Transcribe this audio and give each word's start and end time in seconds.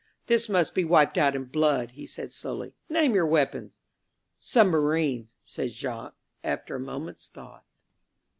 "This 0.25 0.49
must 0.49 0.73
be 0.73 0.83
wiped 0.83 1.15
out 1.19 1.35
in 1.35 1.43
blood," 1.45 1.91
he 1.91 2.07
said 2.07 2.33
slowly. 2.33 2.73
"Name 2.89 3.13
your 3.13 3.27
weapons." 3.27 3.77
"Submarines," 4.39 5.35
said 5.43 5.69
Jacques 5.73 6.15
after 6.43 6.75
a 6.75 6.79
moment's 6.79 7.27
thought. 7.29 7.65